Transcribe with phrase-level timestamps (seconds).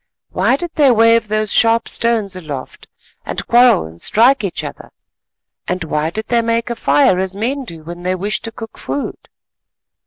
[0.31, 2.87] Why did they wave those sharp stones aloft,
[3.23, 4.89] and quarrel and strike each other?
[5.67, 8.79] And why did they make a fire as men do when they wish to cook
[8.79, 9.27] food?